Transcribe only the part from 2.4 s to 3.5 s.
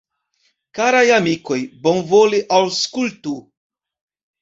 aŭskultu!